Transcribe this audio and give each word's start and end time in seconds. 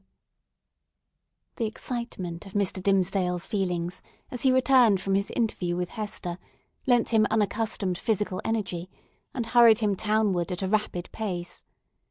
The 1.57 1.67
excitement 1.67 2.47
of 2.47 2.53
Mr. 2.53 2.81
Dimmesdale's 2.81 3.45
feelings 3.45 4.01
as 4.31 4.41
he 4.41 4.51
returned 4.51 4.99
from 4.99 5.13
his 5.13 5.29
interview 5.29 5.75
with 5.75 5.89
Hester, 5.89 6.39
lent 6.87 7.09
him 7.09 7.27
unaccustomed 7.29 7.99
physical 7.99 8.41
energy, 8.43 8.89
and 9.35 9.45
hurried 9.45 9.77
him 9.77 9.95
townward 9.95 10.51
at 10.51 10.63
a 10.63 10.67
rapid 10.67 11.11
pace. 11.11 11.63